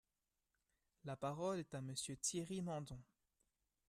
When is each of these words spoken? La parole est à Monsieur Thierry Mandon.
La 1.05 1.15
parole 1.15 1.59
est 1.59 1.75
à 1.75 1.81
Monsieur 1.81 2.17
Thierry 2.17 2.63
Mandon. 2.63 2.99